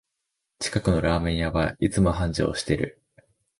[0.57, 2.99] 近くのラーメン屋はいつも繁盛してる